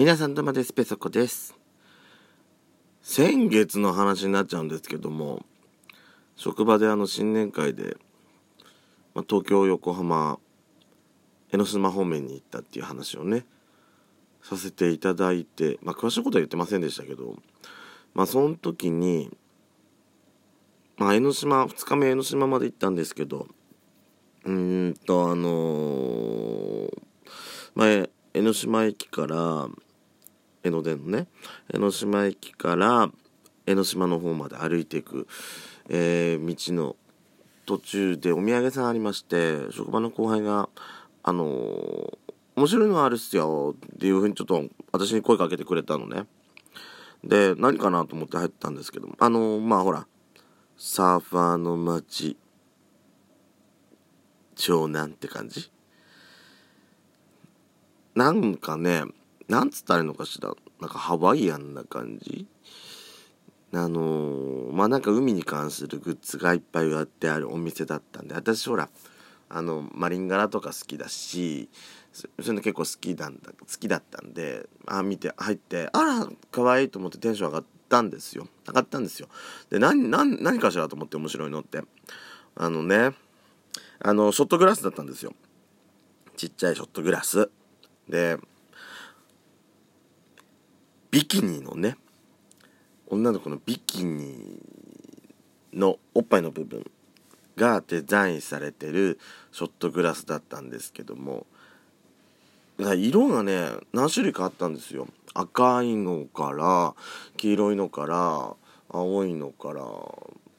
[0.00, 1.54] 皆さんどうもですペソコです。
[3.02, 5.44] 先月の話になっちゃうんですけども
[6.36, 7.98] 職場であの新年会で、
[9.14, 10.38] まあ、東京横浜
[11.52, 13.44] 江ノ島方面に行ったっていう話をね
[14.42, 17.36] させていただいてまあ詳しいことは言ってませんでしたけど
[18.14, 19.30] まあその時に
[20.96, 23.48] まあ江ノ島2日目江ノ島まで行ったんですけど
[24.46, 26.90] うーんとあのー、
[27.74, 29.68] 前江ノ島駅から
[30.62, 31.26] 江ノ電のね
[31.72, 33.10] 江ノ島駅から
[33.66, 35.26] 江ノ島の方まで歩いていく、
[35.88, 36.96] えー、道の
[37.66, 40.68] 途中でお土産さんありまして職場の後輩が
[41.22, 42.18] あのー、
[42.56, 46.26] 面白いのあるっすよっていうふうにちょっと私に声かけてくれたのね。
[47.22, 50.06] で何かなと思って入ったんですけどあのー、まあほら
[50.78, 52.38] サーファーの街
[54.56, 55.70] 長男って感じ？
[58.14, 59.04] なんかね
[59.50, 60.54] なんつったらいいのかしら。
[60.80, 62.46] なんかハワイアンな感じ？
[63.72, 68.34] あのー、まあなんか海に関するグッズがいっぱい売ってあるお店だったんで。
[68.34, 68.88] 私ほら
[69.48, 71.68] あのマリン柄とか好きだし
[72.12, 78.46] そういうの結構好きなんだ好きだったんであ見て入ってあら可愛いと思ってテンション上がったんですよ。
[78.66, 79.28] 上がったんですよ。
[79.68, 81.82] で何何何かしらと思って面白いのって。
[82.54, 83.12] あのね
[84.00, 85.34] あのショットグラスだったんですよ。
[86.36, 87.50] ちっちゃいショットグラス。
[88.08, 88.38] で
[91.10, 91.96] ビキニのね
[93.08, 94.60] 女の子のビキニ
[95.72, 96.88] のおっぱいの部分
[97.56, 99.18] がデザインされてる
[99.50, 101.46] ショットグラスだったんですけども
[102.78, 105.06] 色がね何種類かあったんですよ。
[105.34, 106.94] 赤いのから
[107.36, 108.54] 黄色いのから
[108.88, 109.84] 青いのから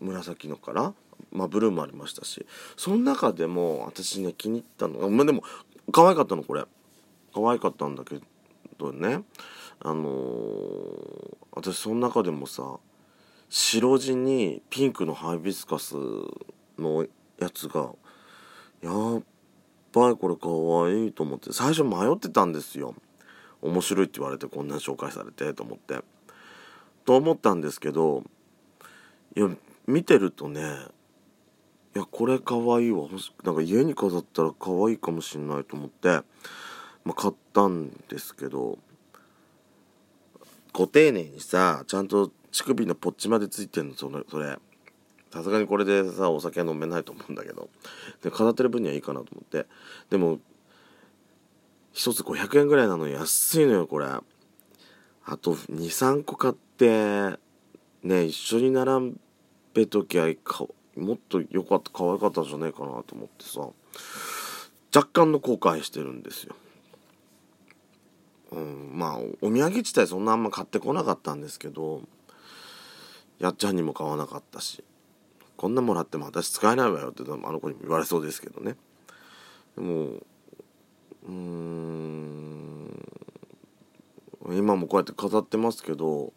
[0.00, 0.92] 紫のから
[1.30, 2.44] まあブルーもありましたし。
[2.76, 5.44] その中でも私ね気に入ったのまあでも
[5.92, 6.64] 可愛かったのこれ。
[7.32, 8.22] 可愛かったんだけど
[8.78, 9.22] どね。
[9.80, 12.78] あのー、私その中でもさ
[13.48, 15.94] 白地にピンクのハイビスカス
[16.78, 17.06] の
[17.38, 17.90] やつが
[18.82, 19.22] やっ
[19.92, 22.94] ぱりこれかわいいと思って最初迷ってたんですよ。
[23.62, 26.00] 面白いって言われてこんな紹介されてと思って。
[27.04, 28.22] と思ったんですけど
[29.34, 29.48] いや
[29.86, 30.60] 見てるとね
[31.96, 33.08] いやこれかわいいわ。
[33.44, 36.20] なんか家に飾ったら可愛いかもしんないと思って、
[37.08, 38.76] まあ、買ったんですけど
[40.74, 44.58] ご丁寧にさちゃんと乳首のポッチまでついてんのそれそれ。
[45.32, 47.70] さすがにこれでさお酒は飲めないと思うんだけど。
[48.22, 49.66] で飾ってる分にはいいかなと思って。
[50.10, 50.38] でも
[51.94, 54.06] 1つ500円ぐらいなの安いのよこれ。
[54.06, 54.22] あ
[55.38, 57.38] と23個買って
[58.02, 59.14] ね一緒に並
[59.72, 60.26] べときゃ
[60.94, 63.60] もっと良かった可愛かったんじゃねえかなと思ってさ
[64.94, 66.54] 若干の後悔してるんですよ。
[68.50, 72.02] うん、まあお土産自体そんなあんま買ってこなかったんですけど
[73.38, 74.82] やっちゃんにも買わなかったし
[75.56, 78.76] こんなもらっても私使えないわよってあの子にも言われそうですけどね。
[79.76, 82.58] でもうーん
[84.50, 86.32] 今もこうやって飾ってますけど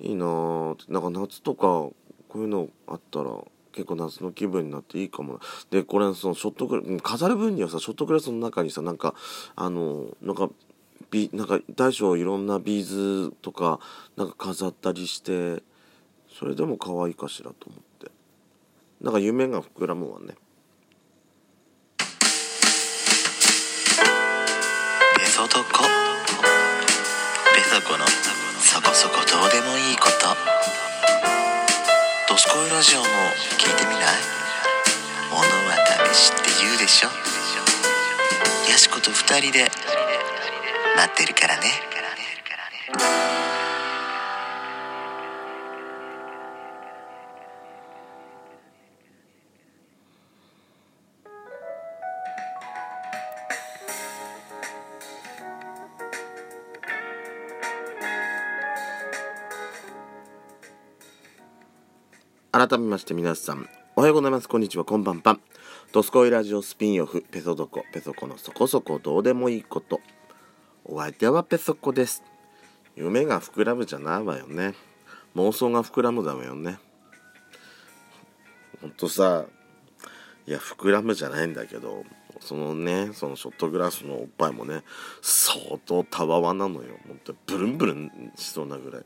[0.00, 1.94] いいなーってなんか夏とかこ
[2.34, 3.30] ういうのあったら
[3.72, 9.14] 結構夏の気分になっていいかもでこれそのショットグラス飾る分にはさショットグラスの中にさなんか
[9.56, 10.50] あのなんか
[11.14, 12.84] ビなんか大小いろんなビー
[13.28, 13.78] ズとか
[14.16, 15.62] なんか飾ったりして
[16.36, 18.10] それでも可愛いかしらと思って。
[19.00, 20.34] なんか夢が膨らむわね。
[25.16, 25.84] ペソドコ
[27.54, 28.04] ペソコの
[28.58, 30.34] そこそこどうでもいいこと。
[32.28, 33.04] ドスコイラジオも
[33.56, 34.02] 聞いてみない？
[35.30, 35.76] ものは
[36.12, 37.08] 試しって言うでしょ。
[38.68, 39.70] やしこと二人で
[40.96, 41.62] 待ってるからね。
[62.52, 64.48] 改めまして皆さんおはようございます。
[64.48, 64.84] こんにちは。
[64.84, 65.40] こんばんぱん
[65.92, 67.24] ドスコイラジオスピンオフ。
[67.30, 67.84] ペソドコ。
[67.92, 69.00] ペソコのそこそこ。
[69.02, 70.00] どうでもいいこと。
[70.86, 72.22] お相手はペソコです。
[72.94, 74.74] 夢が膨らむじゃないわよね。
[75.34, 76.78] 妄想が膨らむだわよね。
[78.82, 79.46] ほんとさ
[80.46, 82.04] いや膨らむじゃないんだけど
[82.38, 84.82] そのねそのショットグラスのおっぱいもね
[85.22, 86.98] 相当たわわなのよ。
[87.08, 89.04] ほんとブルンブルンしそうなぐらい。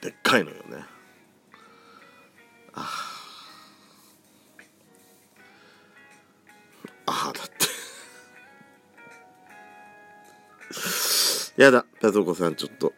[0.00, 0.84] でっかいのよね。
[2.74, 3.11] ああ
[11.56, 12.92] やだペソコさんちょっと。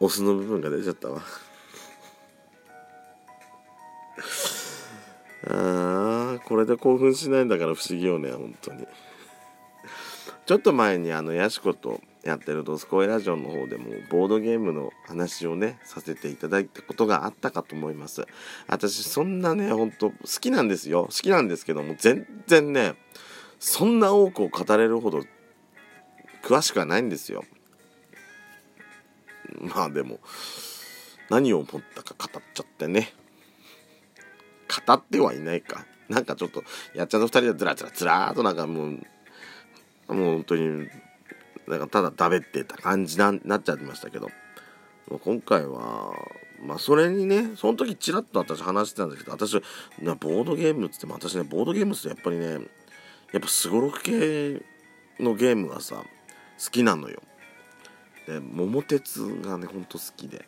[0.00, 1.22] オスの部分が出ちゃったわ。
[5.46, 8.86] あーこれで興奮しないんだから不思議よね本当に。
[10.44, 18.26] ちょっと前にあのヤシコとやってる「ドスコイラジオ」の方でもボードゲームの話をねさせていただいたことがあったかと思います。
[18.66, 21.04] 私そんなねほんと好きなんですよ。
[21.04, 22.96] 好きなんですけども全然ね
[23.64, 25.20] そんな多くを語れるほど
[26.42, 27.44] 詳しくはないんですよ。
[29.60, 30.18] まあでも
[31.30, 33.12] 何を思ったか語っちゃってね。
[34.84, 35.86] 語ってはいないか。
[36.08, 38.96] なんかちょっとやっちゃんと2人でずらずらずらーっとなんかもうも
[40.08, 40.88] う本当に
[41.68, 44.28] なんかただ食べってた感じななっちゃいましたけど。
[45.08, 46.12] もう今回は
[46.64, 52.58] まあそれにねその時ちらっと私話してたんですけど私ボードゲームっつっても私ねボードゲームってやっぱりね
[53.32, 54.62] やっぱすごろく系
[55.18, 56.04] のゲームがさ
[56.64, 57.20] 好きなのよ。
[58.26, 60.46] で桃鉄がねほんと好きで。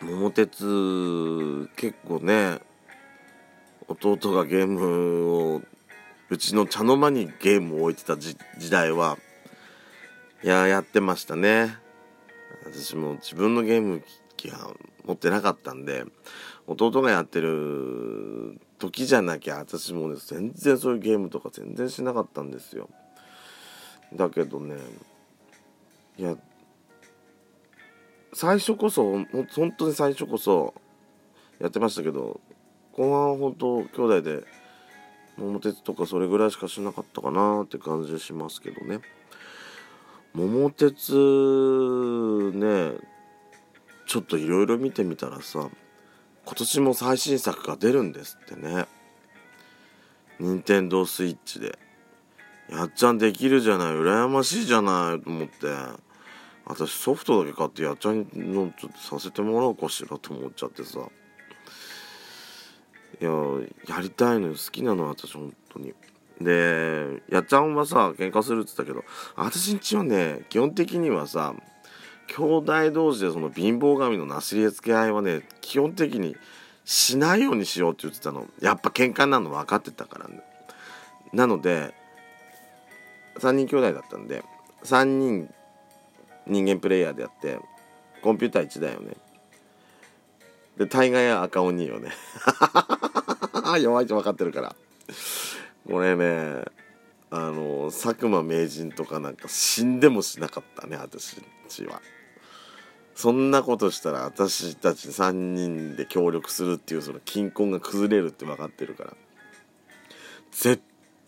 [0.00, 2.58] 桃鉄結構ね
[3.88, 5.62] 弟がゲームを
[6.30, 8.36] うちの茶の間にゲームを置いてた時
[8.70, 9.18] 代は
[10.42, 11.76] いややってましたね。
[12.64, 14.02] 私も自分のゲーム
[14.36, 14.72] 機は
[15.04, 16.04] 持ってなかったんで
[16.66, 22.88] 弟がやってる時じゃなきゃ私もね全然そういうゲームとか全然しなかったんですよ。
[24.14, 24.76] だけどね
[26.18, 26.36] いや
[28.32, 29.12] 最初こそ
[29.54, 30.74] 本当に最初こそ
[31.60, 32.40] やってましたけど
[32.92, 34.44] 後半は本当兄弟で
[35.36, 39.00] 桃鉄とかそれぐらいしかしなかったかなって感じしますけどね。
[40.32, 41.12] 桃鉄
[42.54, 42.92] ね
[44.06, 45.68] ちょっといろいろ見てみたらさ
[46.46, 48.86] 今年も最新作が出るんですってね。
[50.38, 51.78] 任天堂スイッチで。
[52.70, 53.92] やっちゃんできるじゃない。
[53.92, 55.54] 羨ましいじゃないと思って。
[56.66, 61.00] 私ソフトだけ買ってやっちゃんのちょっとさせてもらおうかしらと思っちゃってさ。
[63.20, 63.30] いや
[63.88, 64.52] やりたいのよ。
[64.54, 65.94] 好きなの私本当に。
[66.40, 69.04] でやっちゃんはさ喧嘩するって言ったけど
[69.36, 71.54] 私んちはね基本的にはさ
[72.26, 76.36] 兄弟同士でその貧乏神のなしり付け合いはね基本的に
[76.84, 78.46] しないようにしようって言ってたの。
[78.60, 80.28] やっぱ喧嘩になるの分かってたから。
[80.28, 80.42] ね
[81.32, 81.92] なので
[83.38, 84.44] 3人兄弟だったんで
[84.84, 85.52] 3人
[86.46, 87.58] 人間プレイヤーでやって
[88.22, 89.14] コンピューター1だよね
[90.76, 92.10] で大概は赤鬼よね
[93.80, 94.76] 弱いと分かってるから。
[95.90, 96.64] これね
[97.36, 102.00] あの佐久間名人とかなんか死んでもしなかったね私ちは。
[103.16, 109.14] そんなことしたら私たち3人で協力するっていうその均衡が崩れるって分かってるから
[110.52, 110.82] 絶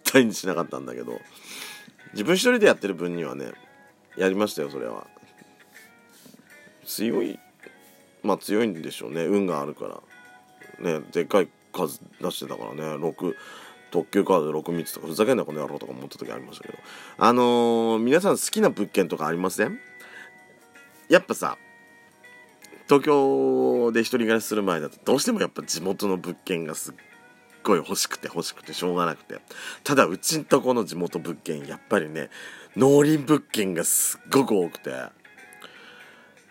[0.05, 1.21] 対にしなかったんだけど
[2.13, 3.53] 自分一人でやってる分にはね
[4.17, 5.09] やりましたよそれは。
[6.85, 7.41] 強い
[8.23, 10.03] まあ強いんでしょうね運があるか
[10.81, 10.99] ら。
[10.99, 13.35] ねでっかい数出してたからね6
[13.91, 16.79] 特急カード6密とかふざけんなこの野郎とか思った時ありましたけど。
[17.19, 19.79] あのー、皆さん好きな物件とかありません？
[21.09, 21.57] やっぱさ
[22.89, 26.95] 東京で一人暮らしする前だとどうしてもやっぱ地元の物件がすっ
[27.63, 29.41] ごい欲しくて欲しくてしょうがなくて。
[29.85, 32.31] ただうちんとこの地元物件やっぱりね
[32.77, 34.91] 農林物件がすっごく多くて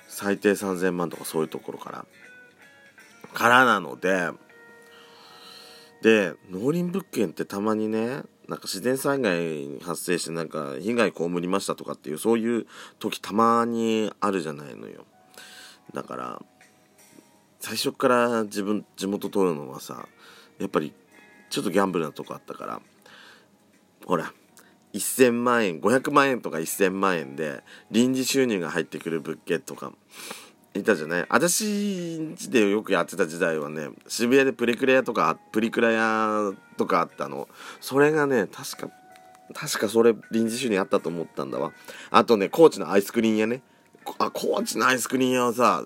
[0.07, 2.05] 最低3000万とかそういうところから。
[3.33, 4.31] からなので
[6.05, 12.67] で農林物件ってたまにねなんか自然災害発生してなんか被害被りましたとかっていうそういう
[13.00, 15.03] 時たまにあるじゃないのよ。
[15.95, 16.41] だから
[17.59, 20.07] 最初から自分地元通るのはさ
[20.59, 20.93] やっぱり
[21.50, 22.81] ちょっとギャンブルなとこあったから
[24.05, 24.31] ほら
[24.93, 29.91] 1000万円500万円とか1000万円で臨時収入が入ってくる物件とか
[30.75, 31.25] いたじゃない？
[31.29, 37.48] 私んちでよくやってた時代はね渋谷でプリクラ屋とかプリクラ屋とかあったの。
[37.79, 38.94] それがね確か
[39.53, 41.72] 確かそれ臨時収入あったと思ったんだわ。
[42.12, 43.62] あとね高知のアイスクリーン屋ね。
[44.20, 45.86] あ高知のアイスクリーン屋はさ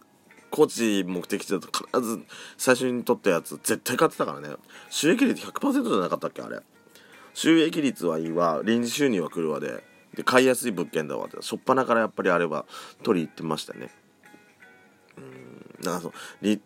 [0.49, 2.23] 高知目的地だと必ず
[2.57, 4.49] 最初に取ったやつ絶対買ってたからね。
[4.89, 6.59] 収益率100%じゃなかったっけあれ。
[7.35, 8.61] 収益率はいいわ。
[8.65, 9.83] 臨時収入は来るわで。
[10.15, 11.39] で買いやすい物件だわって。
[11.41, 12.65] しょっぱなからやっぱりあれは
[13.03, 13.91] 取り入ってましたね。
[15.19, 15.83] うん。
[15.83, 16.11] だかそう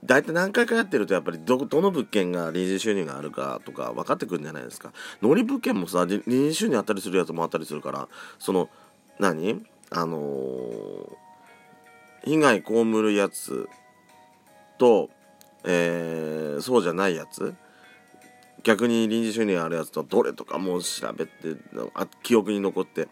[0.03, 4.91] 大体何回かやってるとやっぱりどどの物件が臨時収入があるかとか分かってくるんじゃないですか。
[5.21, 8.07] 農林物件もさ臨時収入あったりするやつもあったりするから
[8.39, 8.69] その
[9.19, 9.63] 何？
[9.91, 11.15] あのー、
[12.25, 13.69] 被害被るやつ
[14.79, 15.11] と、
[15.63, 17.53] えー、そうじゃないやつ。
[18.63, 21.31] 逆に臨時収入あるやつとどれとかもう調べて
[22.23, 23.09] 記憶に残って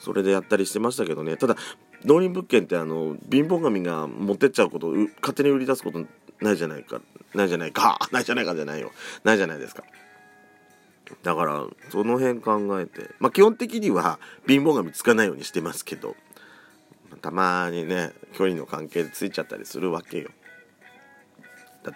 [0.00, 1.36] それでやったりしてましたけどね。
[1.36, 1.56] ただ
[2.04, 4.88] 農林物件ってあの貧乏神が持ってっちゃうこと
[5.20, 6.04] 勝手に売り出すこと
[6.40, 7.00] ないじゃないか。
[7.34, 8.92] ないじゃないかないじゃないかじゃないよ。
[9.24, 9.84] ないじゃないですか。
[11.22, 16.16] だからその辺考えてまあ基本的には貧乏神つかないようにしてますけど
[17.22, 20.28] たまにね距離の関係でついちゃったりするわけよ。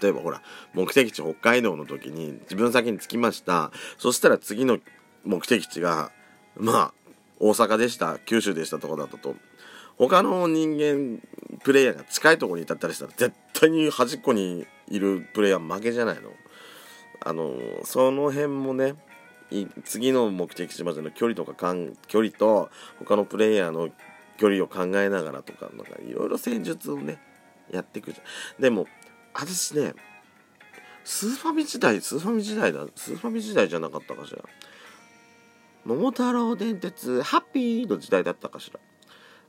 [0.00, 0.42] 例えばほら
[0.73, 3.71] 目的地北海道の時に自分先に着きました。
[3.99, 4.78] そしたら次の
[5.25, 6.11] 目的地が
[6.56, 6.94] まあ
[7.38, 9.35] 大阪でした九州でしたとかだったと
[9.99, 11.20] 他の人間
[11.62, 16.32] プレイヤーが近いところにいたったりしたら絶対に端っこにいるプレイヤー負けじゃないの。
[17.25, 18.94] あのその辺もね
[19.84, 23.90] 次の目的地までの距離とかかん距離と他のプレイヤーの
[24.38, 27.20] 距離を考えながらとかなんかいろいろ戦術をね
[27.70, 28.62] やっていくじゃん。
[28.62, 28.87] でも
[29.34, 29.94] 私ね
[31.04, 34.42] スーファミ時代スーファミ時代だスーファミ時代じゃなかったかしら。
[35.84, 38.80] 桃太郎電鉄ハッピーの時代だったかしら。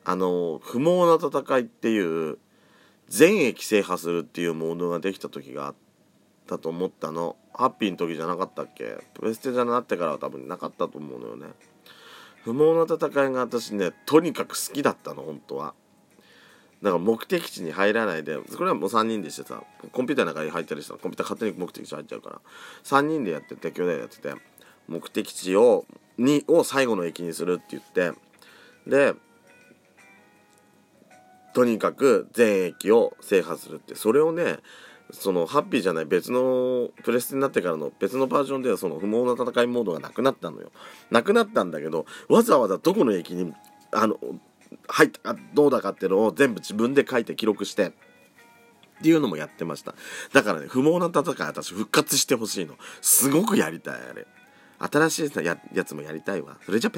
[0.06, 2.38] あの不毛な戦いっていう
[3.08, 5.76] 全駅制覇するっていうモードができた時があっ
[6.48, 7.36] たと思ったの。
[7.56, 8.98] ハッピーの時じゃなかったっけ？
[9.14, 11.48] プレステじゃなってからは多分なかったと思うのよね。
[12.44, 15.76] 不毛な戦いが私ねとにかく好きだったの本当は。
[16.82, 22.42] だから目的地に入らないでこれはもう3人でしてさコンピューターの中に入ったりしたらコンピューター勝手に目的地入っちゃうから。
[22.84, 24.34] 3人でやってて兄弟でやってて
[24.88, 25.86] 目的地を
[26.18, 28.20] にを最後の駅にするって言って
[28.86, 29.14] で
[31.54, 34.58] とにかく全駅を制覇するってそれをね
[35.12, 40.72] そのハッピーじゃない別のプレステになってからの別のバージョンではその不毛な戦いモードがなくなったのよ。
[41.12, 43.54] なくなったんだけどわざわざどこの駅に
[43.92, 44.18] あの
[44.88, 47.92] 入ったどうだかっていうのを全部自分で書いて記録してっ
[49.04, 49.94] ていうのもやってました。
[50.34, 52.76] だからね不毛な戦い私復活してほしいの。
[53.02, 54.26] すごくやりたいあれ。
[54.80, 56.58] 新しいややつもやりたいわ。
[56.66, 56.90] それじゃ